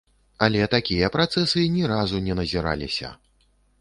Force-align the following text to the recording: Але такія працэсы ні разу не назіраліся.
Але 0.45 0.69
такія 0.75 1.11
працэсы 1.15 1.65
ні 1.75 1.83
разу 1.93 2.25
не 2.29 2.39
назіраліся. 2.41 3.17